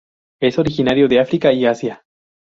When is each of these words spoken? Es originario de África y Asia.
Es 0.41 0.57
originario 0.57 1.07
de 1.07 1.19
África 1.19 1.53
y 1.53 1.67
Asia. 1.67 2.03